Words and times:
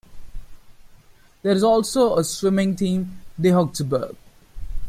There 1.43 1.51
is 1.55 1.61
also 1.63 2.17
a 2.17 2.23
swimming 2.23 2.75
team: 2.75 3.21
De 3.39 3.49
Hokseberg. 3.51 4.15